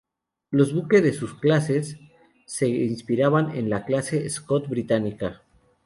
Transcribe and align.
Los 0.49 0.73
buques 0.73 1.03
de 1.03 1.13
su 1.13 1.37
clases, 1.39 1.99
se 2.47 2.67
inspiraban 2.67 3.55
en 3.55 3.69
la 3.69 3.85
Clase 3.85 4.27
Scott 4.31 4.67
británica. 4.67 5.43